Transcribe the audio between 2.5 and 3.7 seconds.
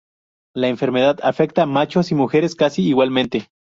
casi igualmente.